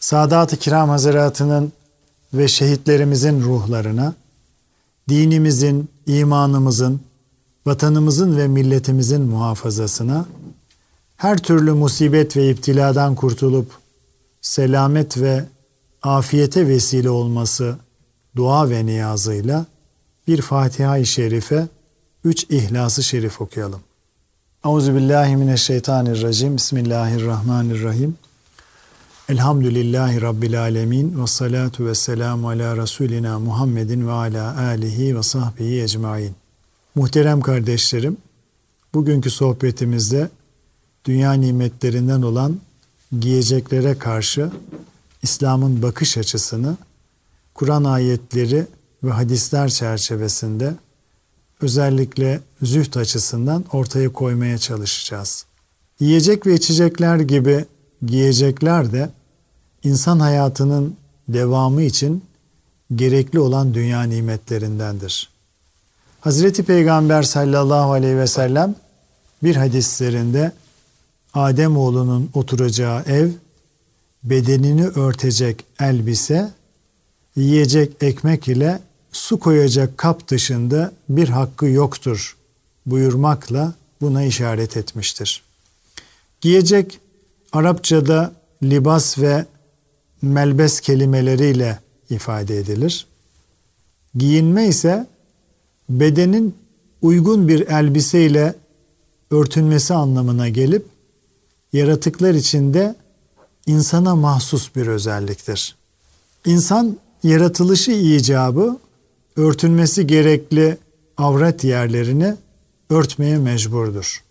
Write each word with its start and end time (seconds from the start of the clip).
Sadat-ı 0.00 0.56
Kiram 0.56 0.88
Hazaratı'nın 0.88 1.72
ve 2.34 2.48
şehitlerimizin 2.48 3.40
ruhlarına, 3.40 4.14
dinimizin, 5.08 5.88
imanımızın, 6.06 7.00
vatanımızın 7.66 8.36
ve 8.36 8.48
milletimizin 8.48 9.22
muhafazasına, 9.22 10.26
her 11.16 11.38
türlü 11.38 11.72
musibet 11.72 12.36
ve 12.36 12.50
iptiladan 12.50 13.14
kurtulup 13.14 13.72
selamet 14.40 15.18
ve 15.18 15.44
afiyete 16.02 16.68
vesile 16.68 17.10
olması 17.10 17.76
dua 18.36 18.70
ve 18.70 18.86
niyazıyla 18.86 19.66
bir 20.26 20.42
Fatiha-i 20.42 21.06
Şerife, 21.06 21.68
üç 22.24 22.44
İhlas-ı 22.44 23.02
Şerif 23.02 23.40
okuyalım. 23.40 23.80
Euzubillahimineşşeytanirracim. 24.64 26.56
Bismillahirrahmanirrahim. 26.56 28.16
Elhamdülillahi 29.30 30.20
Rabbil 30.20 30.60
alemin 30.60 31.22
ve 31.22 31.26
salatu 31.26 31.86
ve 31.86 31.94
selamu 31.94 32.48
ala 32.48 32.76
Resulina 32.76 33.38
Muhammedin 33.38 34.06
ve 34.06 34.12
ala 34.12 34.58
alihi 34.58 35.16
ve 35.16 35.22
sahbihi 35.22 35.82
ecmain. 35.82 36.34
Muhterem 36.94 37.40
kardeşlerim, 37.40 38.16
bugünkü 38.94 39.30
sohbetimizde 39.30 40.28
dünya 41.04 41.32
nimetlerinden 41.32 42.22
olan 42.22 42.60
giyeceklere 43.20 43.98
karşı 43.98 44.50
İslam'ın 45.22 45.82
bakış 45.82 46.18
açısını 46.18 46.76
Kur'an 47.54 47.84
ayetleri 47.84 48.66
ve 49.04 49.10
hadisler 49.10 49.68
çerçevesinde 49.68 50.74
özellikle 51.60 52.40
züht 52.62 52.96
açısından 52.96 53.64
ortaya 53.72 54.12
koymaya 54.12 54.58
çalışacağız. 54.58 55.44
Yiyecek 56.00 56.46
ve 56.46 56.54
içecekler 56.54 57.20
gibi 57.20 57.64
giyecekler 58.06 58.92
de 58.92 59.10
insan 59.84 60.20
hayatının 60.20 60.96
devamı 61.28 61.82
için 61.82 62.24
gerekli 62.94 63.40
olan 63.40 63.74
dünya 63.74 64.02
nimetlerindendir. 64.02 65.30
Hazreti 66.20 66.62
Peygamber 66.62 67.22
sallallahu 67.22 67.92
aleyhi 67.92 68.16
ve 68.16 68.26
sellem 68.26 68.74
bir 69.42 69.56
hadislerinde 69.56 70.52
Adem 71.34 71.76
oğlunun 71.76 72.30
oturacağı 72.34 73.02
ev, 73.02 73.30
bedenini 74.24 74.86
örtecek 74.86 75.64
elbise, 75.80 76.50
yiyecek 77.36 78.02
ekmek 78.02 78.48
ile 78.48 78.80
su 79.12 79.40
koyacak 79.40 79.98
kap 79.98 80.28
dışında 80.28 80.92
bir 81.08 81.28
hakkı 81.28 81.66
yoktur 81.66 82.36
buyurmakla 82.86 83.74
buna 84.00 84.22
işaret 84.22 84.76
etmiştir. 84.76 85.42
Giyecek 86.40 87.00
Arapçada 87.52 88.32
libas 88.62 89.18
ve 89.18 89.46
melbes 90.22 90.80
kelimeleriyle 90.80 91.78
ifade 92.10 92.58
edilir. 92.58 93.06
Giyinme 94.14 94.68
ise 94.68 95.06
bedenin 95.88 96.54
uygun 97.02 97.48
bir 97.48 97.68
elbise 97.68 98.26
ile 98.26 98.54
örtünmesi 99.30 99.94
anlamına 99.94 100.48
gelip 100.48 100.86
yaratıklar 101.72 102.34
içinde 102.34 102.94
insana 103.66 104.16
mahsus 104.16 104.76
bir 104.76 104.86
özelliktir. 104.86 105.76
İnsan 106.46 106.96
yaratılışı 107.22 107.90
icabı 107.90 108.78
örtünmesi 109.36 110.06
gerekli 110.06 110.78
avret 111.16 111.64
yerlerini 111.64 112.34
örtmeye 112.90 113.38
mecburdur. 113.38 114.24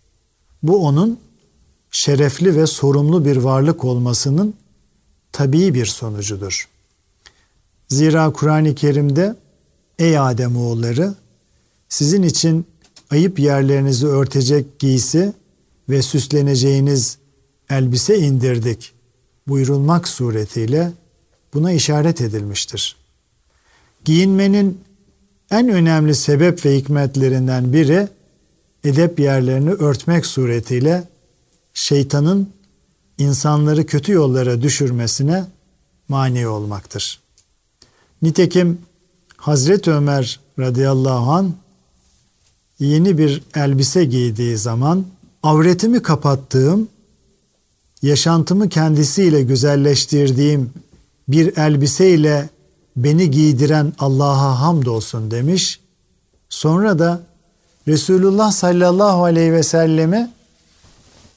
Bu 0.63 0.85
onun 0.85 1.19
şerefli 1.91 2.55
ve 2.55 2.67
sorumlu 2.67 3.25
bir 3.25 3.37
varlık 3.37 3.85
olmasının 3.85 4.53
tabii 5.39 5.73
bir 5.73 5.85
sonucudur. 5.85 6.67
Zira 7.89 8.33
Kur'an-ı 8.33 8.75
Kerim'de 8.75 9.35
ey 9.99 10.19
Adem 10.19 10.57
oğulları 10.57 11.15
sizin 11.89 12.23
için 12.23 12.65
ayıp 13.09 13.39
yerlerinizi 13.39 14.07
örtecek 14.07 14.79
giysi 14.79 15.33
ve 15.89 16.01
süsleneceğiniz 16.01 17.17
elbise 17.69 18.17
indirdik 18.17 18.91
buyurulmak 19.47 20.07
suretiyle 20.07 20.91
buna 21.53 21.71
işaret 21.71 22.21
edilmiştir. 22.21 22.95
Giyinmenin 24.05 24.81
en 25.51 25.69
önemli 25.69 26.15
sebep 26.15 26.65
ve 26.65 26.77
hikmetlerinden 26.77 27.73
biri 27.73 28.07
edep 28.83 29.19
yerlerini 29.19 29.71
örtmek 29.71 30.25
suretiyle 30.25 31.03
şeytanın 31.73 32.49
insanları 33.19 33.85
kötü 33.85 34.11
yollara 34.11 34.61
düşürmesine 34.61 35.45
mani 36.07 36.47
olmaktır. 36.47 37.19
Nitekim 38.21 38.77
Hazreti 39.37 39.91
Ömer 39.91 40.39
radıyallahu 40.59 41.31
an 41.31 41.53
yeni 42.79 43.17
bir 43.17 43.43
elbise 43.55 44.05
giydiği 44.05 44.57
zaman 44.57 45.05
avretimi 45.43 46.01
kapattığım, 46.01 46.89
yaşantımı 48.01 48.69
kendisiyle 48.69 49.41
güzelleştirdiğim 49.43 50.73
bir 51.27 51.57
elbiseyle 51.57 52.49
beni 52.95 53.31
giydiren 53.31 53.93
Allah'a 53.99 54.61
hamdolsun 54.61 55.31
demiş. 55.31 55.79
Sonra 56.49 56.99
da 56.99 57.21
Resulullah 57.87 58.51
sallallahu 58.51 59.23
aleyhi 59.23 59.53
ve 59.53 59.63
selleme 59.63 60.31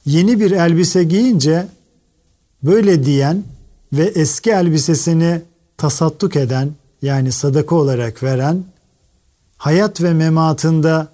yeni 0.05 0.39
bir 0.39 0.51
elbise 0.51 1.03
giyince 1.03 1.67
böyle 2.63 3.05
diyen 3.05 3.43
ve 3.93 4.03
eski 4.03 4.51
elbisesini 4.51 5.41
tasadduk 5.77 6.35
eden 6.35 6.71
yani 7.01 7.31
sadaka 7.31 7.75
olarak 7.75 8.23
veren 8.23 8.63
hayat 9.57 10.01
ve 10.01 10.13
mematında 10.13 11.07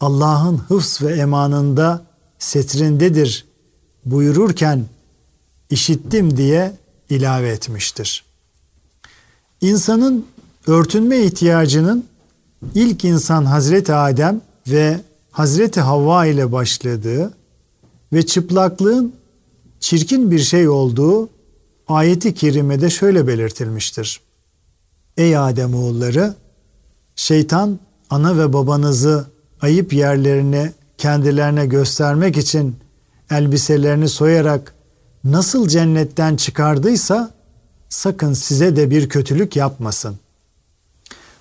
Allah'ın 0.00 0.56
hıfz 0.56 1.02
ve 1.02 1.14
emanında 1.14 2.04
setrindedir 2.38 3.46
buyururken 4.04 4.84
işittim 5.70 6.36
diye 6.36 6.72
ilave 7.10 7.48
etmiştir. 7.48 8.24
İnsanın 9.60 10.26
örtünme 10.66 11.20
ihtiyacının 11.20 12.04
ilk 12.74 13.04
insan 13.04 13.44
Hazreti 13.44 13.94
Adem 13.94 14.40
ve 14.68 15.00
Hazreti 15.30 15.80
Havva 15.80 16.26
ile 16.26 16.52
başladığı 16.52 17.32
ve 18.14 18.26
çıplaklığın 18.26 19.14
çirkin 19.80 20.30
bir 20.30 20.38
şey 20.38 20.68
olduğu 20.68 21.28
ayeti 21.88 22.34
kerimede 22.34 22.90
şöyle 22.90 23.26
belirtilmiştir. 23.26 24.20
Ey 25.16 25.36
Adem 25.36 25.74
oğulları 25.74 26.34
şeytan 27.16 27.78
ana 28.10 28.38
ve 28.38 28.52
babanızı 28.52 29.26
ayıp 29.60 29.92
yerlerini 29.92 30.72
kendilerine 30.98 31.66
göstermek 31.66 32.36
için 32.36 32.76
elbiselerini 33.30 34.08
soyarak 34.08 34.74
nasıl 35.24 35.68
cennetten 35.68 36.36
çıkardıysa 36.36 37.30
sakın 37.88 38.32
size 38.32 38.76
de 38.76 38.90
bir 38.90 39.08
kötülük 39.08 39.56
yapmasın. 39.56 40.16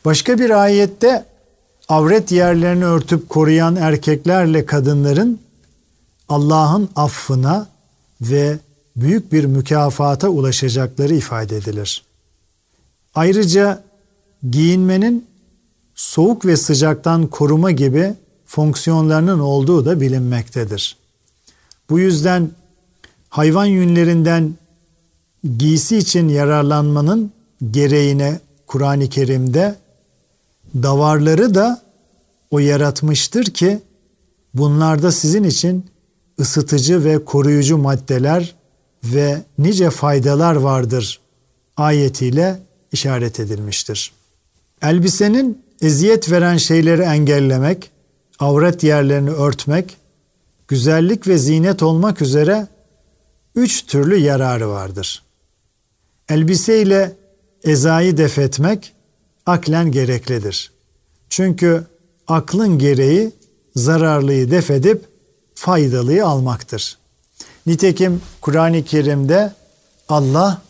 Başka 0.06 0.39
bir 0.39 0.63
ayette 0.63 1.25
avret 1.89 2.31
yerlerini 2.31 2.86
örtüp 2.86 3.30
koruyan 3.30 3.75
erkeklerle 3.75 4.65
kadınların 4.65 5.39
Allah'ın 6.33 6.89
affına 6.95 7.68
ve 8.21 8.59
büyük 8.95 9.31
bir 9.31 9.45
mükafata 9.45 10.30
ulaşacakları 10.30 11.15
ifade 11.15 11.57
edilir. 11.57 12.03
Ayrıca 13.15 13.83
giyinmenin 14.51 15.27
soğuk 15.95 16.45
ve 16.45 16.57
sıcaktan 16.57 17.27
koruma 17.27 17.71
gibi 17.71 18.13
fonksiyonlarının 18.45 19.39
olduğu 19.39 19.85
da 19.85 20.01
bilinmektedir. 20.01 20.97
Bu 21.89 22.00
yüzden 22.00 22.51
hayvan 23.29 23.65
yünlerinden 23.65 24.53
giysi 25.57 25.97
için 25.97 26.29
yararlanmanın 26.29 27.31
gereğine 27.71 28.39
Kur'an-ı 28.68 29.09
Kerim'de 29.09 29.75
davarları 30.75 31.56
da 31.56 31.81
o 32.51 32.59
yaratmıştır 32.59 33.44
ki 33.45 33.79
bunlarda 34.53 35.12
sizin 35.12 35.44
için 35.44 35.93
ısıtıcı 36.39 37.03
ve 37.03 37.25
koruyucu 37.25 37.77
maddeler 37.77 38.56
ve 39.03 39.41
nice 39.57 39.89
faydalar 39.89 40.56
vardır 40.56 41.19
ayetiyle 41.77 42.59
işaret 42.91 43.39
edilmiştir. 43.39 44.13
Elbisenin 44.81 45.63
eziyet 45.81 46.31
veren 46.31 46.57
şeyleri 46.57 47.01
engellemek, 47.01 47.91
avret 48.39 48.83
yerlerini 48.83 49.30
örtmek, 49.30 49.97
güzellik 50.68 51.27
ve 51.27 51.38
zinet 51.38 51.83
olmak 51.83 52.21
üzere 52.21 52.68
üç 53.56 53.86
türlü 53.86 54.18
yararı 54.18 54.69
vardır. 54.69 55.24
Elbise 56.29 56.81
ile 56.81 57.15
ezayı 57.63 58.18
defetmek 58.18 58.94
aklen 59.45 59.91
gereklidir. 59.91 60.71
Çünkü 61.29 61.83
aklın 62.27 62.79
gereği 62.79 63.31
zararlıyı 63.75 64.51
defedip 64.51 65.12
faydalıyı 65.63 66.25
almaktır. 66.25 66.98
Nitekim 67.65 68.21
Kur'an-ı 68.42 68.83
Kerim'de 68.83 69.54
Allah 70.10 70.62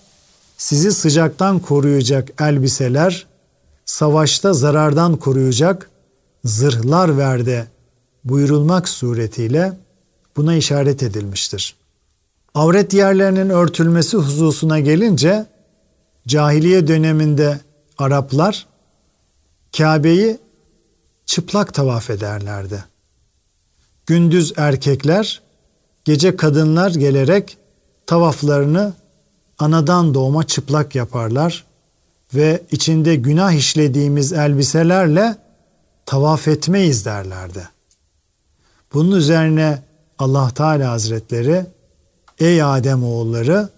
sizi 0.57 0.92
sıcaktan 0.92 1.60
koruyacak 1.60 2.42
elbiseler, 2.42 3.25
savaşta 3.86 4.54
zarardan 4.54 5.16
koruyacak 5.16 5.90
zırhlar 6.45 7.18
verdi 7.18 7.68
buyurulmak 8.24 8.90
suretiyle 8.90 9.74
buna 10.38 10.56
işaret 10.56 11.04
edilmiştir. 11.04 11.75
Avret 12.56 12.94
yerlerinin 12.94 13.50
örtülmesi 13.50 14.18
hususuna 14.18 14.80
gelince 14.80 15.45
cahiliye 16.28 16.88
döneminde 16.88 17.60
Araplar 17.98 18.68
Kabe'yi 19.78 20.38
çıplak 21.25 21.74
tavaf 21.74 22.10
ederlerdi. 22.10 22.93
Gündüz 24.06 24.54
erkekler, 24.58 25.42
gece 26.04 26.36
kadınlar 26.36 26.92
gelerek 26.92 27.58
tavaflarını 28.06 28.94
anadan 29.60 30.14
doğma 30.14 30.48
çıplak 30.48 30.96
yaparlar 30.96 31.64
ve 32.34 32.62
içinde 32.72 33.16
günah 33.16 33.52
işlediğimiz 33.52 34.34
elbiselerle 34.34 35.38
tavaf 36.06 36.48
etmeyiz 36.48 37.06
derlerdi. 37.06 37.70
Bunun 38.94 39.16
üzerine 39.16 39.82
Allah 40.20 40.50
Teala 40.50 40.92
Hazretleri 40.92 41.66
ey 42.40 42.64
Adem 42.64 43.04
oğulları 43.04 43.70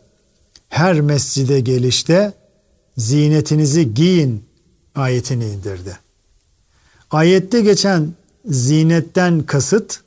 her 0.70 1.02
mescide 1.02 1.60
gelişte 1.60 2.34
zinetinizi 2.98 3.94
giyin 3.94 4.44
ayetini 4.96 5.46
indirdi. 5.46 6.00
Ayette 7.12 7.62
geçen 7.62 8.14
zinetten 8.46 9.42
kasıt 9.42 10.05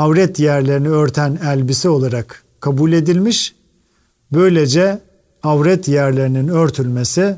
avret 0.00 0.38
yerlerini 0.38 0.88
örten 0.88 1.38
elbise 1.44 1.88
olarak 1.88 2.44
kabul 2.60 2.92
edilmiş. 2.92 3.54
Böylece 4.32 5.00
avret 5.42 5.88
yerlerinin 5.88 6.48
örtülmesi 6.48 7.36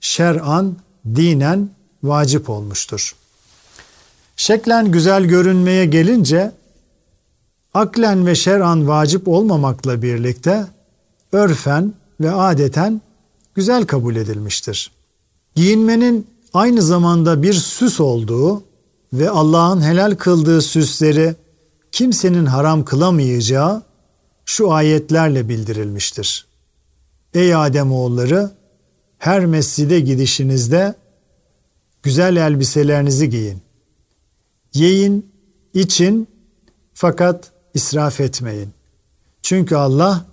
şer'an, 0.00 0.76
dinen 1.06 1.70
vacip 2.02 2.50
olmuştur. 2.50 3.14
Şeklen 4.36 4.90
güzel 4.92 5.24
görünmeye 5.24 5.86
gelince 5.86 6.52
aklen 7.74 8.26
ve 8.26 8.34
şer'an 8.34 8.88
vacip 8.88 9.28
olmamakla 9.28 10.02
birlikte 10.02 10.66
örfen 11.32 11.92
ve 12.20 12.30
adeten 12.30 13.00
güzel 13.54 13.86
kabul 13.86 14.16
edilmiştir. 14.16 14.90
Giyinmenin 15.54 16.26
aynı 16.54 16.82
zamanda 16.82 17.42
bir 17.42 17.54
süs 17.54 18.00
olduğu 18.00 18.62
ve 19.12 19.30
Allah'ın 19.30 19.80
helal 19.80 20.14
kıldığı 20.14 20.62
süsleri 20.62 21.34
kimsenin 21.92 22.46
haram 22.46 22.84
kılamayacağı 22.84 23.82
şu 24.44 24.72
ayetlerle 24.72 25.48
bildirilmiştir. 25.48 26.46
Ey 27.34 27.54
Adem 27.54 27.92
oğulları 27.92 28.50
her 29.18 29.46
mescide 29.46 30.00
gidişinizde 30.00 30.94
güzel 32.02 32.36
elbiselerinizi 32.36 33.30
giyin. 33.30 33.62
Yiyin, 34.74 35.26
için 35.76 36.28
fakat 36.94 37.50
israf 37.74 38.20
etmeyin. 38.20 38.68
Çünkü 39.42 39.76
Allah 39.76 40.26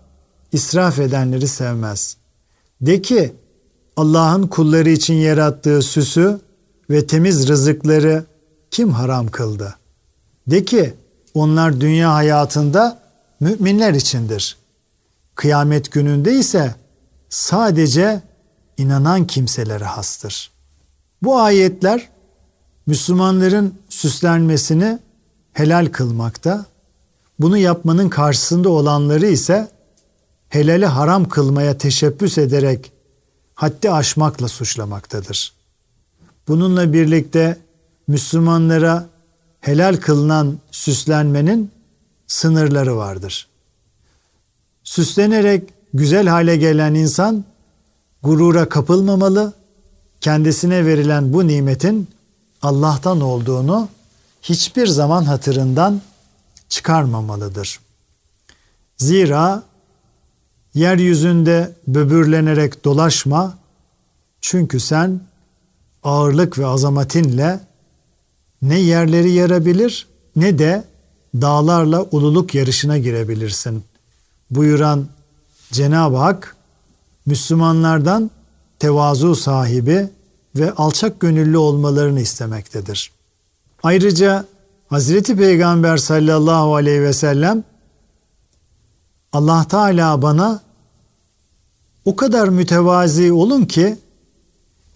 israf 0.52 1.00
edenleri 1.00 1.48
sevmez. 1.48 2.18
De 2.82 3.02
ki 3.02 3.34
Allah'ın 3.98 4.48
kulları 4.48 4.90
için 4.90 5.14
yarattığı 5.14 5.82
süsü 5.82 6.40
ve 6.90 7.08
temiz 7.08 7.48
rızıkları 7.48 8.26
kim 8.72 8.90
haram 8.90 9.28
kıldı? 9.28 9.76
De 10.48 10.66
ki 10.66 10.94
onlar 11.34 11.82
dünya 11.82 12.14
hayatında 12.14 13.00
müminler 13.40 13.94
içindir. 13.94 14.58
Kıyamet 15.36 15.92
gününde 15.92 16.34
ise 16.34 16.76
sadece 17.30 18.22
inanan 18.78 19.28
kimselere 19.28 19.84
hastır. 19.84 20.52
Bu 21.22 21.40
ayetler 21.40 22.10
Müslümanların 22.86 23.76
süslenmesini 23.90 25.00
helal 25.54 25.86
kılmakta, 25.86 26.66
bunu 27.40 27.58
yapmanın 27.58 28.10
karşısında 28.10 28.70
olanları 28.70 29.28
ise 29.28 29.68
helali 30.50 30.86
haram 30.86 31.30
kılmaya 31.30 31.78
teşebbüs 31.78 32.38
ederek 32.38 32.92
haddi 33.56 33.92
aşmakla 33.92 34.48
suçlamaktadır. 34.48 35.54
Bununla 36.48 36.94
birlikte 36.94 37.58
Müslümanlara 38.08 39.10
helal 39.64 39.98
kılınan 39.98 40.58
süslenmenin 40.72 41.72
sınırları 42.28 42.98
vardır. 42.98 43.48
Süslenerek 44.84 45.70
güzel 45.94 46.28
hale 46.28 46.58
gelen 46.58 46.94
insan 46.94 47.46
gurura 48.24 48.70
kapılmamalı, 48.70 49.54
kendisine 50.22 50.86
verilen 50.86 51.34
bu 51.34 51.48
nimetin 51.48 52.08
Allah'tan 52.62 53.22
olduğunu 53.22 53.90
hiçbir 54.42 54.88
zaman 54.88 55.24
hatırından 55.24 56.02
çıkarmamalıdır. 56.70 57.80
Zira 58.98 59.64
yeryüzünde 60.74 61.74
böbürlenerek 61.88 62.86
dolaşma 62.86 63.58
çünkü 64.42 64.80
sen 64.80 65.22
ağırlık 66.04 66.58
ve 66.60 66.66
azametinle 66.66 67.60
ne 68.64 68.80
yerleri 68.80 69.32
yarabilir 69.32 70.08
ne 70.36 70.60
de 70.60 70.84
dağlarla 71.42 72.02
ululuk 72.12 72.56
yarışına 72.56 72.98
girebilirsin. 72.98 73.84
Buyuran 74.52 75.08
Cenab-ı 75.72 76.18
Hak 76.18 76.56
Müslümanlardan 77.26 78.32
tevazu 78.80 79.36
sahibi 79.36 80.10
ve 80.56 80.72
alçak 80.72 81.20
gönüllü 81.20 81.58
olmalarını 81.58 82.22
istemektedir. 82.22 83.12
Ayrıca 83.84 84.46
Hazreti 84.90 85.36
Peygamber 85.36 85.98
sallallahu 85.98 86.76
aleyhi 86.76 87.02
ve 87.02 87.14
sellem 87.14 87.64
Allah 89.34 89.68
Teala 89.68 90.22
bana 90.22 90.62
o 92.06 92.16
kadar 92.16 92.48
mütevazi 92.48 93.32
olun 93.32 93.66
ki 93.66 93.98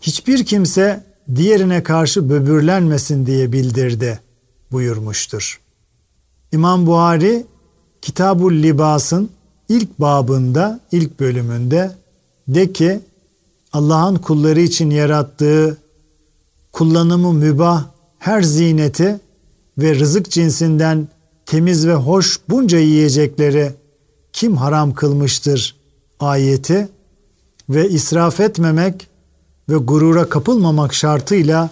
hiçbir 0.01 0.45
kimse 0.45 1.03
diğerine 1.35 1.83
karşı 1.83 2.29
böbürlenmesin 2.29 3.25
diye 3.25 3.51
bildirdi 3.51 4.19
buyurmuştur. 4.71 5.59
İmam 6.51 6.87
Buhari 6.87 7.45
Kitabul 8.01 8.53
Libas'ın 8.53 9.29
ilk 9.69 9.99
babında, 9.99 10.79
ilk 10.91 11.19
bölümünde 11.19 11.91
de 12.47 12.73
ki 12.73 12.99
Allah'ın 13.73 14.15
kulları 14.15 14.61
için 14.61 14.89
yarattığı 14.89 15.77
kullanımı 16.71 17.33
mübah 17.33 17.85
her 18.19 18.41
zineti 18.41 19.19
ve 19.77 19.95
rızık 19.95 20.31
cinsinden 20.31 21.07
temiz 21.45 21.87
ve 21.87 21.93
hoş 21.93 22.39
bunca 22.49 22.77
yiyecekleri 22.77 23.71
kim 24.33 24.57
haram 24.57 24.93
kılmıştır 24.93 25.75
ayeti 26.19 26.89
ve 27.69 27.89
israf 27.89 28.39
etmemek 28.39 29.07
ve 29.69 29.75
gurura 29.75 30.29
kapılmamak 30.29 30.93
şartıyla 30.93 31.69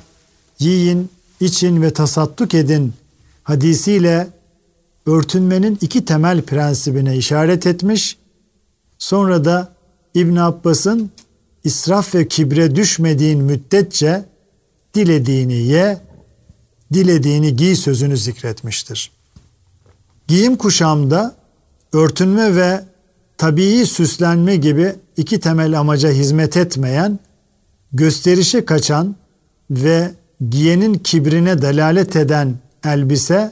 yiyin, 0.59 1.09
için 1.39 1.81
ve 1.81 1.93
tasadduk 1.93 2.53
edin 2.53 2.93
hadisiyle 3.43 4.27
örtünmenin 5.05 5.77
iki 5.81 6.05
temel 6.05 6.41
prensibine 6.41 7.17
işaret 7.17 7.67
etmiş. 7.67 8.17
Sonra 8.97 9.45
da 9.45 9.73
İbn 10.13 10.35
Abbas'ın 10.35 11.11
israf 11.63 12.15
ve 12.15 12.27
kibre 12.27 12.75
düşmediğin 12.75 13.43
müddetçe 13.43 14.25
dilediğini 14.93 15.53
ye, 15.53 15.97
dilediğini 16.93 17.55
giy 17.55 17.75
sözünü 17.75 18.17
zikretmiştir. 18.17 19.11
Giyim 20.27 20.55
kuşamda 20.55 21.35
örtünme 21.93 22.55
ve 22.55 22.83
tabii 23.37 23.85
süslenme 23.85 24.55
gibi 24.55 24.95
iki 25.17 25.39
temel 25.39 25.79
amaca 25.79 26.09
hizmet 26.09 26.57
etmeyen, 26.57 27.19
gösterişe 27.95 28.65
kaçan 28.65 29.15
ve 29.71 30.11
giyenin 30.49 30.93
kibrine 30.93 31.61
delalet 31.61 32.15
eden 32.15 32.55
elbise 32.83 33.51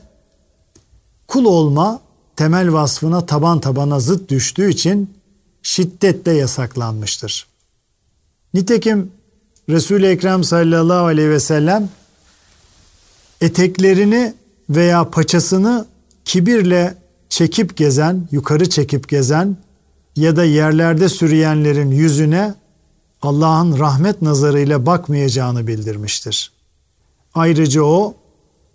kul 1.27 1.45
olma 1.45 2.01
temel 2.35 2.73
vasfına 2.73 3.25
taban 3.25 3.59
tabana 3.59 4.00
zıt 4.00 4.29
düştüğü 4.29 4.69
için 4.69 5.13
şiddetle 5.62 6.33
yasaklanmıştır. 6.33 7.47
Nitekim 8.53 9.12
Resul-i 9.69 10.05
Ekrem 10.05 10.43
sallallahu 10.43 11.05
aleyhi 11.05 11.29
ve 11.29 11.39
sellem 11.39 11.89
eteklerini 13.41 14.33
veya 14.69 15.09
paçasını 15.09 15.85
kibirle 16.25 16.95
çekip 17.29 17.77
gezen, 17.77 18.27
yukarı 18.31 18.69
çekip 18.69 19.09
gezen 19.09 19.57
ya 20.15 20.35
da 20.35 20.43
yerlerde 20.43 21.09
sürüyenlerin 21.09 21.91
yüzüne 21.91 22.55
Allah'ın 23.24 23.80
rahmet 23.80 24.22
nazarıyla 24.22 24.86
bakmayacağını 24.86 25.68
bildirmiştir. 25.68 26.51
Ayrıca 27.34 27.82
o 27.82 28.15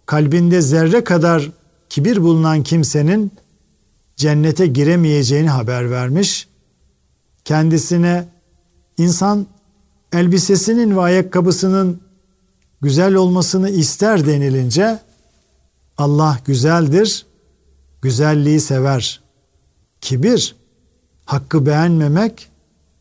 kalbinde 0.07 0.61
zerre 0.63 1.05
kadar 1.05 1.51
kibir 1.89 2.23
bulunan 2.23 2.63
kimsenin 2.63 3.33
cennete 4.17 4.67
giremeyeceğini 4.67 5.51
haber 5.51 5.91
vermiş. 5.91 6.49
Kendisine 7.45 8.29
insan 8.99 9.47
elbisesinin 10.13 10.97
ve 10.97 11.01
ayakkabısının 11.01 12.01
güzel 12.83 13.15
olmasını 13.15 13.71
ister 13.71 14.27
denilince 14.27 14.99
Allah 15.99 16.39
güzeldir, 16.45 17.27
güzelliği 18.03 18.61
sever. 18.61 19.21
Kibir, 20.01 20.57
hakkı 21.25 21.67
beğenmemek, 21.67 22.49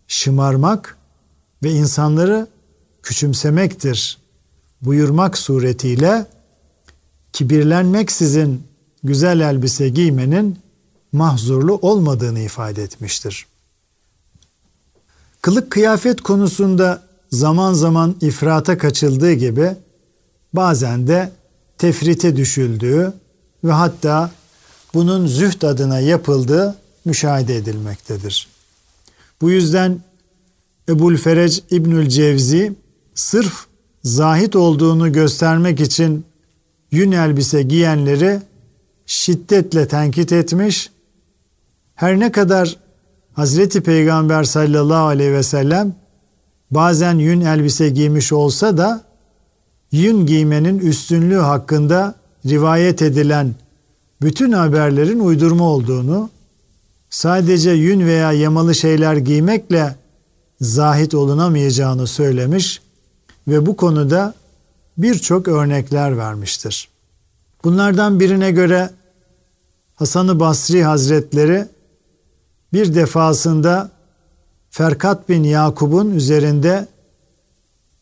şımarmak 0.08 0.97
ve 1.64 1.72
insanları 1.72 2.48
küçümsemektir 3.04 4.18
buyurmak 4.82 5.38
suretiyle 5.38 6.26
kibirlenmeksizin 7.34 8.64
güzel 9.04 9.40
elbise 9.40 9.90
giymenin 9.90 10.60
mahzurlu 11.12 11.76
olmadığını 11.82 12.40
ifade 12.40 12.84
etmiştir. 12.84 13.46
Kılık 15.42 15.72
kıyafet 15.72 16.22
konusunda 16.22 17.04
zaman 17.32 17.74
zaman 17.74 18.16
ifrata 18.22 18.78
kaçıldığı 18.78 19.34
gibi 19.34 19.76
bazen 20.54 21.08
de 21.08 21.32
tefrite 21.78 22.36
düşüldüğü 22.36 23.14
ve 23.64 23.72
hatta 23.72 24.32
bunun 24.94 25.28
zühd 25.28 25.62
adına 25.62 26.00
yapıldığı 26.00 26.76
müşahede 27.06 27.56
edilmektedir. 27.56 28.48
Bu 29.42 29.52
yüzden 29.52 30.02
Ebul 30.89 31.17
Ferec 31.17 31.63
İbnül 31.72 32.10
Cevzi 32.10 32.74
sırf 33.15 33.65
zahit 34.03 34.56
olduğunu 34.56 35.12
göstermek 35.12 35.79
için 35.79 36.25
yün 36.91 37.12
elbise 37.12 37.63
giyenleri 37.63 38.39
şiddetle 39.06 39.88
tenkit 39.88 40.32
etmiş. 40.32 40.89
Her 41.96 42.20
ne 42.20 42.32
kadar 42.32 42.77
Hazreti 43.34 43.82
Peygamber 43.82 44.44
sallallahu 44.44 45.06
aleyhi 45.06 45.34
ve 45.34 45.44
sellem 45.44 45.96
bazen 46.72 47.15
yün 47.15 47.41
elbise 47.41 47.89
giymiş 47.89 48.34
olsa 48.34 48.77
da 48.77 49.03
yün 49.91 50.25
giymenin 50.25 50.79
üstünlüğü 50.79 51.39
hakkında 51.39 52.15
rivayet 52.46 53.01
edilen 53.01 53.56
bütün 54.22 54.51
haberlerin 54.51 55.20
uydurma 55.20 55.63
olduğunu, 55.63 56.29
sadece 57.10 57.72
yün 57.72 58.06
veya 58.06 58.32
yamalı 58.32 58.75
şeyler 58.75 59.17
giymekle 59.17 59.96
zahit 60.62 61.14
olunamayacağını 61.14 62.08
söylemiş 62.08 62.82
ve 63.48 63.66
bu 63.66 63.76
konuda 63.76 64.34
birçok 64.98 65.48
örnekler 65.48 66.18
vermiştir. 66.18 66.90
Bunlardan 67.64 68.20
birine 68.20 68.52
göre 68.52 68.90
Hasan-ı 69.96 70.40
Basri 70.40 70.84
Hazretleri 70.84 71.68
bir 72.74 72.96
defasında 72.96 73.92
Ferkat 74.70 75.30
bin 75.30 75.44
Yakub'un 75.44 76.12
üzerinde 76.12 76.88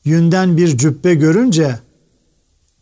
yünden 0.03 0.57
bir 0.57 0.77
cübbe 0.77 1.15
görünce 1.15 1.79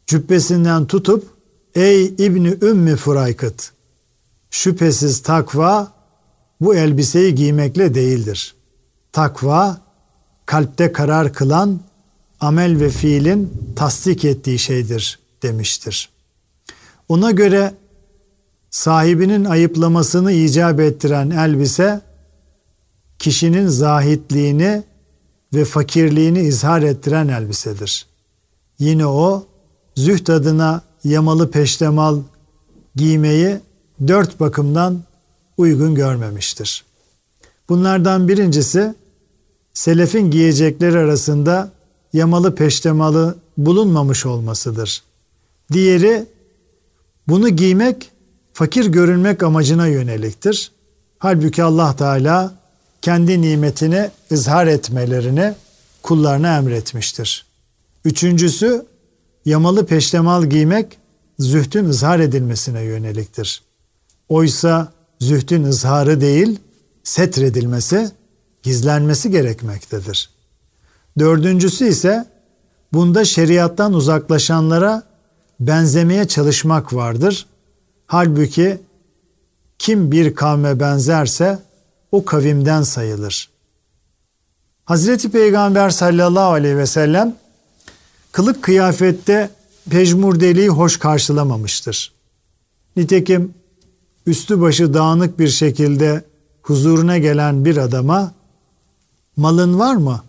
cübbesinden 0.07 0.87
tutup 0.87 1.27
ey 1.75 2.05
İbni 2.05 2.57
Ümmü 2.61 2.95
Furaykıt 2.95 3.71
şüphesiz 4.51 5.21
takva 5.21 5.93
bu 6.61 6.75
elbiseyi 6.75 7.35
giymekle 7.35 7.93
değildir. 7.93 8.55
Takva 9.13 9.77
kalpte 10.45 10.91
karar 10.91 11.33
kılan 11.33 11.79
amel 12.39 12.79
ve 12.79 12.89
fiilin 12.89 13.73
tasdik 13.75 14.25
ettiği 14.25 14.59
şeydir 14.59 15.19
demiştir. 15.43 16.09
Ona 17.09 17.31
göre 17.31 17.73
sahibinin 18.69 19.45
ayıplamasını 19.45 20.31
icap 20.31 20.79
ettiren 20.79 21.29
elbise 21.29 22.01
kişinin 23.19 23.67
zahitliğini 23.67 24.83
ve 25.53 25.65
fakirliğini 25.65 26.39
izhar 26.39 26.81
ettiren 26.81 27.27
elbisedir. 27.27 28.05
Yine 28.79 29.05
o 29.05 29.45
zühd 29.95 30.27
adına 30.27 30.81
yamalı 31.03 31.51
peştemal 31.51 32.19
giymeyi 32.95 33.59
dört 34.07 34.39
bakımdan 34.39 35.03
uygun 35.57 35.95
görmemiştir. 35.95 36.85
Bunlardan 37.69 38.27
birincisi 38.27 38.95
selefin 39.73 40.31
giyecekleri 40.31 40.97
arasında 40.97 41.71
yamalı 42.13 42.55
peştemalı 42.55 43.35
bulunmamış 43.57 44.25
olmasıdır. 44.25 45.03
Diğeri 45.71 46.25
bunu 47.27 47.49
giymek 47.49 48.11
fakir 48.53 48.85
görünmek 48.85 49.43
amacına 49.43 49.87
yöneliktir. 49.87 50.71
Halbuki 51.19 51.63
Allah 51.63 51.95
Teala 51.95 52.55
kendi 53.01 53.41
nimetini 53.41 54.09
izhar 54.31 54.67
etmelerini 54.67 55.53
kullarına 56.03 56.57
emretmiştir. 56.57 57.45
Üçüncüsü 58.05 58.85
yamalı 59.45 59.85
peştemal 59.85 60.45
giymek 60.45 60.97
zühdün 61.39 61.89
izhar 61.89 62.19
edilmesine 62.19 62.81
yöneliktir. 62.81 63.63
Oysa 64.29 64.93
zühdün 65.19 65.63
izharı 65.63 66.21
değil, 66.21 66.59
setredilmesi, 67.03 68.11
gizlenmesi 68.63 69.31
gerekmektedir. 69.31 70.29
Dördüncüsü 71.19 71.87
ise 71.87 72.25
bunda 72.93 73.25
şeriattan 73.25 73.93
uzaklaşanlara 73.93 75.03
benzemeye 75.59 76.27
çalışmak 76.27 76.93
vardır. 76.93 77.45
Halbuki 78.07 78.81
kim 79.79 80.11
bir 80.11 80.35
kavme 80.35 80.79
benzerse 80.79 81.59
o 82.11 82.25
kavimden 82.25 82.83
sayılır. 82.83 83.49
Hazreti 84.85 85.31
Peygamber 85.31 85.89
sallallahu 85.89 86.51
aleyhi 86.51 86.77
ve 86.77 86.85
sellem 86.85 87.35
kılık 88.31 88.63
kıyafette 88.63 89.49
pejmurdeliği 89.89 90.69
hoş 90.69 90.97
karşılamamıştır. 90.97 92.13
Nitekim 92.95 93.53
üstü 94.25 94.61
başı 94.61 94.93
dağınık 94.93 95.39
bir 95.39 95.47
şekilde 95.47 96.23
huzuruna 96.61 97.17
gelen 97.17 97.65
bir 97.65 97.77
adama 97.77 98.33
malın 99.37 99.79
var 99.79 99.95
mı? 99.95 100.21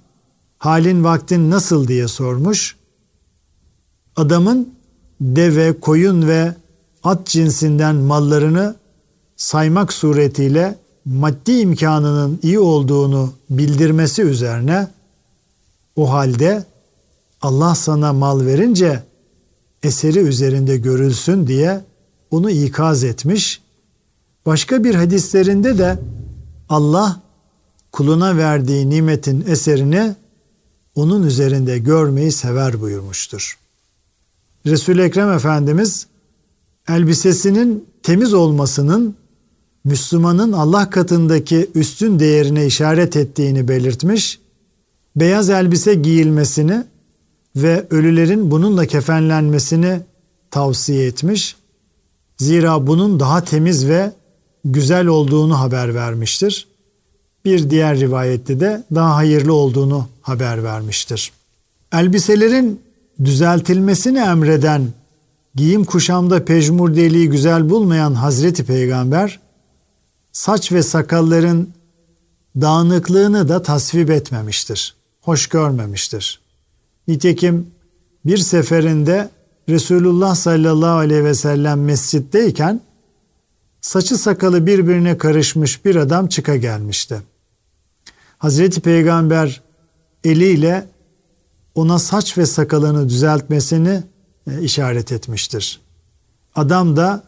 Halin 0.59 1.05
vaktin 1.05 1.51
nasıl 1.51 1.89
diye 1.89 2.09
sormuş. 2.09 2.77
Adamın 4.17 4.75
deve, 5.21 5.81
koyun 5.81 6.29
ve 6.29 6.55
at 7.03 7.27
cinsinden 7.27 7.97
mallarını 7.97 8.77
saymak 9.37 9.93
suretiyle 9.93 10.79
maddi 11.05 11.53
imkanının 11.53 12.39
iyi 12.43 12.59
olduğunu 12.59 13.33
bildirmesi 13.51 14.23
üzerine 14.23 14.89
o 15.97 16.13
halde 16.13 16.65
Allah 17.43 17.75
sana 17.75 18.13
mal 18.13 18.47
verince 18.47 19.03
eseri 19.83 20.19
üzerinde 20.19 20.77
görülsün 20.77 21.47
diye 21.47 21.85
onu 22.31 22.51
ikaz 22.51 23.05
etmiş. 23.05 23.61
Başka 24.47 24.85
bir 24.85 24.95
hadislerinde 24.95 25.79
de 25.79 25.99
Allah 26.69 27.21
kuluna 27.95 28.37
verdiği 28.37 28.91
nimetin 28.91 29.45
eserini 29.49 30.15
onun 30.95 31.23
üzerinde 31.23 31.79
görmeyi 31.79 32.33
sever 32.33 32.81
buyurmuştur. 32.81 33.59
Resul-i 34.67 35.03
Ekrem 35.03 35.33
Efendimiz 35.33 36.07
elbisesinin 36.89 37.85
temiz 38.03 38.35
olmasının 38.35 39.17
Müslümanın 39.85 40.53
Allah 40.53 40.91
katındaki 40.91 41.71
üstün 41.75 42.19
değerine 42.19 42.67
işaret 42.67 43.17
ettiğini 43.17 43.69
belirtmiş, 43.69 44.39
beyaz 45.17 45.51
elbise 45.51 45.95
giyilmesini 45.95 46.85
ve 47.57 47.87
ölülerin 47.91 48.51
bununla 48.51 48.87
kefenlenmesini 48.87 50.01
tavsiye 50.51 51.07
etmiş. 51.07 51.57
Zira 52.37 52.87
bunun 52.87 53.21
daha 53.21 53.45
temiz 53.45 53.89
ve 53.89 54.13
güzel 54.65 55.07
olduğunu 55.07 55.61
haber 55.61 55.95
vermiştir. 55.95 56.74
Bir 57.45 57.71
diğer 57.71 58.01
rivayette 58.01 58.61
de 58.61 58.85
daha 58.95 59.17
hayırlı 59.17 59.55
olduğunu 59.55 60.09
haber 60.23 60.65
vermiştir. 60.65 61.33
Elbiselerin 61.93 62.81
düzeltilmesini 63.25 64.19
emreden 64.19 64.93
giyim 65.55 65.85
kuşamda 65.85 66.45
pejmurdeliği 66.45 67.29
güzel 67.29 67.71
bulmayan 67.71 68.15
Hazreti 68.15 68.65
Peygamber, 68.65 69.41
saç 70.33 70.73
ve 70.73 70.83
sakalların 70.83 71.69
dağınıklığını 72.61 73.49
da 73.49 73.63
tasvip 73.63 74.11
etmemiştir. 74.11 74.95
Hoş 75.21 75.47
görmemiştir. 75.47 76.41
Nitekim 77.09 77.67
bir 78.25 78.39
seferinde 78.39 79.31
Resulullah 79.69 80.35
sallallahu 80.35 80.97
aleyhi 80.97 81.25
ve 81.25 81.35
sellem 81.35 81.85
mescitteyken 81.85 82.81
saçı 83.81 84.19
sakalı 84.19 84.67
birbirine 84.67 85.19
karışmış 85.19 85.85
bir 85.85 85.97
adam 85.97 86.29
çıka 86.29 86.57
gelmişti. 86.57 87.23
Hazreti 88.39 88.81
Peygamber 88.81 89.63
eliyle 90.25 90.87
ona 91.75 91.99
saç 91.99 92.39
ve 92.39 92.47
sakalını 92.47 93.09
düzeltmesini 93.09 94.03
e, 94.51 94.63
işaret 94.63 95.13
etmiştir. 95.13 95.81
Adam 96.55 96.97
da 96.97 97.23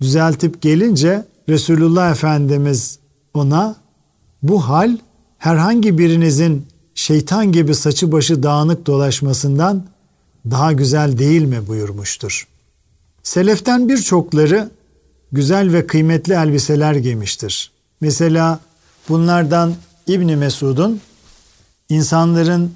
düzeltip 0.00 0.62
gelince 0.62 1.24
Resulullah 1.48 2.10
Efendimiz 2.10 2.98
ona 3.34 3.76
bu 4.42 4.68
hal 4.68 4.98
herhangi 5.38 5.98
birinizin 5.98 6.66
şeytan 6.94 7.52
gibi 7.52 7.74
saçı 7.74 8.12
başı 8.12 8.42
dağınık 8.42 8.86
dolaşmasından 8.86 9.86
daha 10.50 10.72
güzel 10.72 11.18
değil 11.18 11.42
mi 11.42 11.66
buyurmuştur. 11.68 12.48
Seleften 13.22 13.88
birçokları 13.88 14.70
güzel 15.32 15.72
ve 15.72 15.86
kıymetli 15.86 16.34
elbiseler 16.34 16.94
giymiştir. 16.94 17.70
Mesela 18.00 18.60
bunlardan 19.08 19.74
İbni 20.06 20.36
Mesud'un 20.36 21.00
insanların 21.88 22.74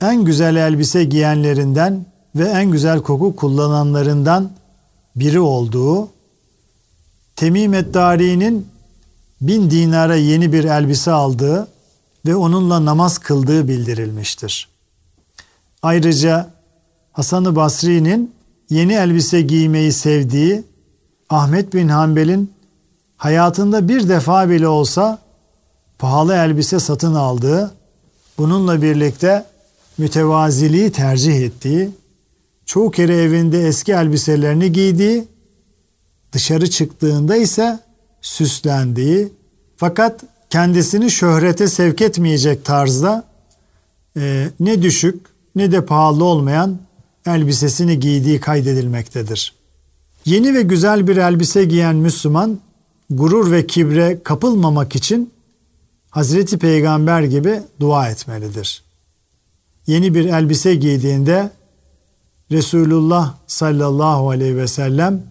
en 0.00 0.24
güzel 0.24 0.56
elbise 0.56 1.04
giyenlerinden 1.04 2.06
ve 2.36 2.44
en 2.44 2.70
güzel 2.70 3.00
koku 3.00 3.36
kullananlarından 3.36 4.50
biri 5.16 5.40
olduğu, 5.40 6.08
Temim 7.36 7.74
Eddari'nin 7.74 8.68
bin 9.40 9.70
dinara 9.70 10.16
yeni 10.16 10.52
bir 10.52 10.64
elbise 10.64 11.10
aldığı 11.10 11.68
ve 12.26 12.36
onunla 12.36 12.84
namaz 12.84 13.18
kıldığı 13.18 13.68
bildirilmiştir. 13.68 14.68
Ayrıca 15.82 16.50
Hasan-ı 17.12 17.56
Basri'nin 17.56 18.34
yeni 18.70 18.92
elbise 18.92 19.42
giymeyi 19.42 19.92
sevdiği 19.92 20.64
Ahmet 21.30 21.74
bin 21.74 21.88
Hanbel'in 21.88 22.52
hayatında 23.16 23.88
bir 23.88 24.08
defa 24.08 24.48
bile 24.50 24.68
olsa 24.68 25.25
pahalı 25.98 26.34
elbise 26.34 26.80
satın 26.80 27.14
aldığı, 27.14 27.74
bununla 28.38 28.82
birlikte 28.82 29.44
mütevaziliği 29.98 30.92
tercih 30.92 31.40
ettiği, 31.40 31.90
çoğu 32.66 32.90
kere 32.90 33.16
evinde 33.16 33.66
eski 33.66 33.92
elbiselerini 33.92 34.72
giydiği, 34.72 35.24
dışarı 36.32 36.70
çıktığında 36.70 37.36
ise 37.36 37.78
süslendiği 38.20 39.32
fakat 39.76 40.20
kendisini 40.50 41.10
şöhrete 41.10 41.68
sevk 41.68 42.02
etmeyecek 42.02 42.64
tarzda 42.64 43.24
e, 44.16 44.48
ne 44.60 44.82
düşük 44.82 45.26
ne 45.56 45.72
de 45.72 45.84
pahalı 45.84 46.24
olmayan 46.24 46.78
elbisesini 47.26 48.00
giydiği 48.00 48.40
kaydedilmektedir. 48.40 49.54
Yeni 50.24 50.54
ve 50.54 50.62
güzel 50.62 51.08
bir 51.08 51.16
elbise 51.16 51.64
giyen 51.64 51.96
Müslüman 51.96 52.58
gurur 53.10 53.50
ve 53.50 53.66
kibre 53.66 54.22
kapılmamak 54.22 54.96
için 54.96 55.30
Hazreti 56.16 56.58
Peygamber 56.58 57.22
gibi 57.22 57.62
dua 57.80 58.08
etmelidir. 58.08 58.82
Yeni 59.86 60.14
bir 60.14 60.24
elbise 60.24 60.74
giydiğinde 60.74 61.50
Resulullah 62.50 63.34
sallallahu 63.46 64.30
aleyhi 64.30 64.56
ve 64.56 64.68
sellem 64.68 65.22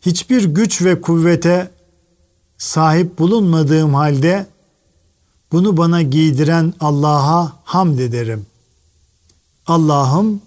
hiçbir 0.00 0.44
güç 0.44 0.82
ve 0.82 1.00
kuvvete 1.00 1.70
sahip 2.58 3.18
bulunmadığım 3.18 3.94
halde 3.94 4.46
bunu 5.52 5.76
bana 5.76 6.02
giydiren 6.02 6.74
Allah'a 6.80 7.52
hamd 7.64 7.98
ederim. 7.98 8.46
Allah'ım 9.66 10.42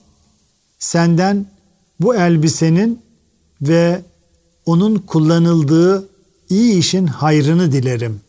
senden 0.79 1.45
bu 1.99 2.15
elbisenin 2.15 3.01
ve 3.61 4.01
onun 4.65 4.95
kullanıldığı 4.95 6.09
iyi 6.49 6.77
işin 6.77 7.07
hayrını 7.07 7.71
dilerim. 7.71 8.21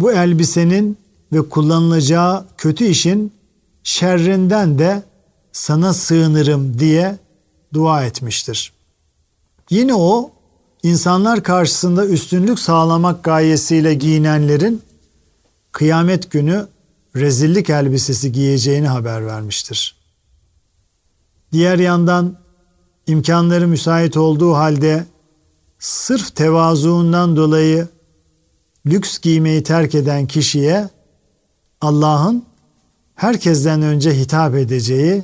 Bu 0.00 0.12
elbisenin 0.12 0.98
ve 1.32 1.48
kullanılacağı 1.48 2.44
kötü 2.56 2.84
işin 2.84 3.32
şerrinden 3.82 4.78
de 4.78 5.02
sana 5.52 5.94
sığınırım 5.94 6.78
diye 6.78 7.18
dua 7.74 8.04
etmiştir. 8.04 8.72
Yine 9.70 9.94
o 9.94 10.30
insanlar 10.82 11.42
karşısında 11.42 12.06
üstünlük 12.06 12.58
sağlamak 12.58 13.24
gayesiyle 13.24 13.94
giyinenlerin 13.94 14.82
kıyamet 15.72 16.30
günü 16.30 16.66
rezillik 17.16 17.70
elbisesi 17.70 18.32
giyeceğini 18.32 18.88
haber 18.88 19.26
vermiştir. 19.26 19.96
Diğer 21.52 21.78
yandan 21.78 22.36
imkanları 23.06 23.68
müsait 23.68 24.16
olduğu 24.16 24.54
halde 24.54 25.06
sırf 25.78 26.36
tevazuundan 26.36 27.36
dolayı 27.36 27.88
lüks 28.86 29.18
giymeyi 29.18 29.62
terk 29.62 29.94
eden 29.94 30.26
kişiye 30.26 30.88
Allah'ın 31.80 32.44
herkesten 33.14 33.82
önce 33.82 34.18
hitap 34.20 34.54
edeceği 34.54 35.22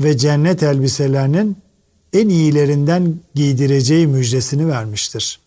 ve 0.00 0.18
cennet 0.18 0.62
elbiselerinin 0.62 1.56
en 2.12 2.28
iyilerinden 2.28 3.14
giydireceği 3.34 4.06
müjdesini 4.06 4.68
vermiştir. 4.68 5.40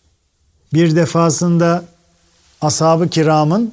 Bir 0.72 0.96
defasında 0.96 1.84
ashab-ı 2.60 3.08
kiramın 3.08 3.72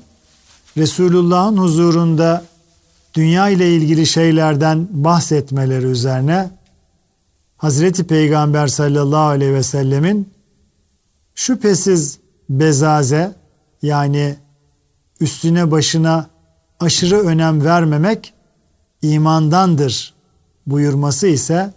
Resulullah'ın 0.77 1.57
huzurunda 1.57 2.45
dünya 3.13 3.49
ile 3.49 3.75
ilgili 3.75 4.05
şeylerden 4.05 4.87
bahsetmeleri 4.91 5.85
üzerine 5.85 6.49
Hazreti 7.57 8.03
Peygamber 8.03 8.67
sallallahu 8.67 9.27
aleyhi 9.27 9.53
ve 9.53 9.63
sellemin 9.63 10.29
şüphesiz 11.35 12.19
bezaze 12.49 13.35
yani 13.85 14.35
üstüne 15.19 15.71
başına 15.71 16.29
aşırı 16.79 17.19
önem 17.19 17.65
vermemek 17.65 18.33
imandandır 19.01 20.13
buyurması 20.67 21.27
ise 21.27 21.73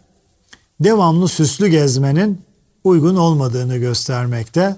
devamlı 0.81 1.29
süslü 1.29 1.69
gezmenin 1.69 2.41
uygun 2.85 3.17
olmadığını 3.17 3.77
göstermekte 3.77 4.77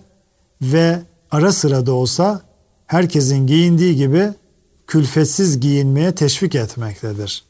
ve 0.62 1.00
ara 1.30 1.52
sıra 1.52 1.86
da 1.86 1.92
olsa 1.92 2.40
herkesin 2.86 3.46
giyindiği 3.46 3.96
gibi 3.96 4.32
külfetsiz 4.86 5.60
giyinmeye 5.60 6.14
teşvik 6.14 6.54
etmektedir. 6.54 7.44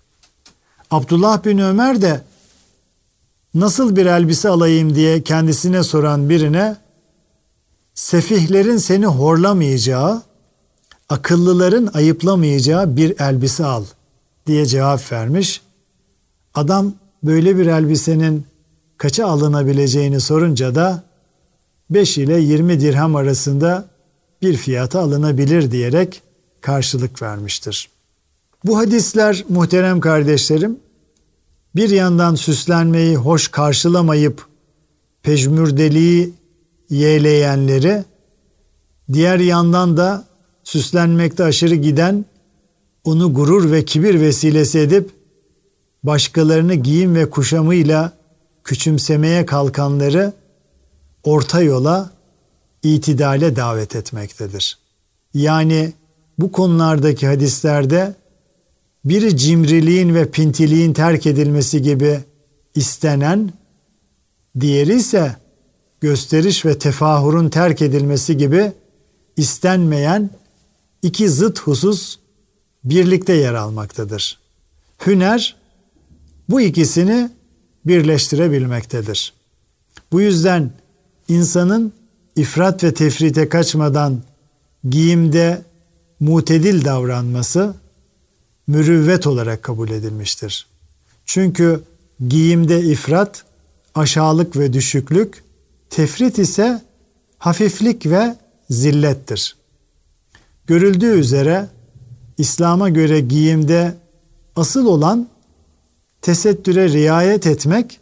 Abdullah 0.90 1.44
bin 1.44 1.58
Ömer 1.58 2.02
de 2.02 2.20
nasıl 3.54 3.96
bir 3.96 4.06
elbise 4.06 4.48
alayım 4.48 4.94
diye 4.94 5.22
kendisine 5.22 5.82
soran 5.82 6.28
birine 6.28 6.76
sefihlerin 7.94 8.76
seni 8.76 9.06
horlamayacağı, 9.06 10.22
akıllıların 11.08 11.90
ayıplamayacağı 11.94 12.96
bir 12.96 13.20
elbise 13.20 13.64
al 13.64 13.84
diye 14.46 14.66
cevap 14.66 15.12
vermiş. 15.12 15.60
Adam 16.54 16.92
böyle 17.22 17.58
bir 17.58 17.66
elbisenin 17.66 18.46
kaça 18.96 19.26
alınabileceğini 19.26 20.20
sorunca 20.20 20.74
da 20.74 21.02
5 21.90 22.18
ile 22.18 22.40
20 22.40 22.80
dirhem 22.80 23.16
arasında 23.16 23.88
bir 24.42 24.56
fiyata 24.56 25.00
alınabilir 25.00 25.70
diyerek 25.70 26.22
karşılık 26.60 27.22
vermiştir. 27.22 27.88
Bu 28.64 28.78
hadisler 28.78 29.44
muhterem 29.48 30.00
kardeşlerim 30.00 30.78
bir 31.76 31.90
yandan 31.90 32.34
süslenmeyi 32.34 33.16
hoş 33.16 33.48
karşılamayıp 33.48 34.46
pejmürdeliği 35.22 36.34
yeğleyenleri 36.90 38.04
diğer 39.12 39.38
yandan 39.38 39.96
da 39.96 40.24
süslenmekte 40.64 41.44
aşırı 41.44 41.74
giden 41.74 42.24
onu 43.04 43.34
gurur 43.34 43.72
ve 43.72 43.84
kibir 43.84 44.20
vesilesi 44.20 44.78
edip 44.78 45.10
başkalarını 46.02 46.74
giyim 46.74 47.14
ve 47.14 47.30
kuşamıyla 47.30 48.12
küçümsemeye 48.64 49.46
kalkanları 49.46 50.32
orta 51.24 51.62
yola 51.62 52.10
itidale 52.82 53.56
davet 53.56 53.96
etmektedir. 53.96 54.78
Yani 55.34 55.92
bu 56.38 56.52
konulardaki 56.52 57.26
hadislerde 57.26 58.14
biri 59.04 59.36
cimriliğin 59.36 60.14
ve 60.14 60.30
pintiliğin 60.30 60.92
terk 60.92 61.26
edilmesi 61.26 61.82
gibi 61.82 62.20
istenen, 62.74 63.52
diğeri 64.60 64.94
ise 64.94 65.36
gösteriş 66.00 66.64
ve 66.64 66.78
tefahurun 66.78 67.48
terk 67.48 67.82
edilmesi 67.82 68.36
gibi 68.36 68.72
istenmeyen 69.36 70.30
iki 71.02 71.28
zıt 71.28 71.58
husus 71.58 72.18
birlikte 72.84 73.32
yer 73.32 73.54
almaktadır. 73.54 74.38
Hüner 75.06 75.56
bu 76.48 76.60
ikisini 76.60 77.30
birleştirebilmektedir. 77.86 79.32
Bu 80.12 80.20
yüzden 80.20 80.72
insanın 81.28 81.92
ifrat 82.36 82.84
ve 82.84 82.94
tefrite 82.94 83.48
kaçmadan 83.48 84.22
giyimde 84.90 85.62
mutedil 86.20 86.84
davranması 86.84 87.74
mürüvvet 88.66 89.26
olarak 89.26 89.62
kabul 89.62 89.90
edilmiştir. 89.90 90.66
Çünkü 91.26 91.80
giyimde 92.28 92.80
ifrat, 92.80 93.44
aşağılık 93.94 94.56
ve 94.56 94.72
düşüklük, 94.72 95.44
tefrit 95.90 96.38
ise 96.38 96.82
hafiflik 97.38 98.06
ve 98.06 98.36
zillettir. 98.70 99.56
Görüldüğü 100.66 101.18
üzere 101.18 101.68
İslam'a 102.38 102.88
göre 102.88 103.20
giyimde 103.20 103.94
asıl 104.56 104.86
olan 104.86 105.28
tesettüre 106.22 106.88
riayet 106.88 107.46
etmek 107.46 108.00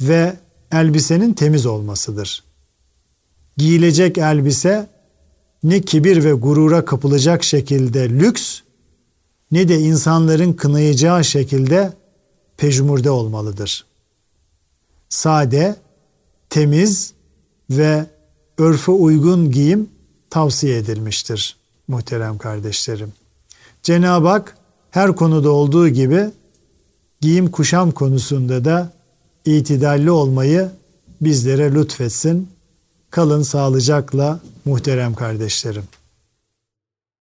ve 0.00 0.36
elbisenin 0.72 1.32
temiz 1.32 1.66
olmasıdır. 1.66 2.44
Giyilecek 3.56 4.18
elbise 4.18 4.88
ne 5.62 5.80
kibir 5.80 6.24
ve 6.24 6.32
gurura 6.32 6.84
kapılacak 6.84 7.44
şekilde 7.44 8.08
lüks 8.08 8.60
ne 9.52 9.68
de 9.68 9.78
insanların 9.80 10.52
kınayacağı 10.52 11.24
şekilde 11.24 11.92
pejmurde 12.56 13.10
olmalıdır. 13.10 13.86
Sade, 15.08 15.76
temiz 16.50 17.12
ve 17.70 18.06
örfe 18.58 18.92
uygun 18.92 19.50
giyim 19.50 19.90
tavsiye 20.30 20.76
edilmiştir 20.76 21.56
muhterem 21.88 22.38
kardeşlerim. 22.38 23.12
Cenab-ı 23.82 24.28
Hak 24.28 24.56
her 24.90 25.16
konuda 25.16 25.50
olduğu 25.50 25.88
gibi 25.88 26.30
giyim 27.20 27.50
kuşam 27.50 27.90
konusunda 27.90 28.64
da 28.64 28.92
itidalli 29.44 30.10
olmayı 30.10 30.70
bizlere 31.20 31.74
lütfetsin. 31.74 32.48
Kalın 33.10 33.42
sağlıcakla 33.42 34.40
muhterem 34.64 35.14
kardeşlerim. 35.14 35.84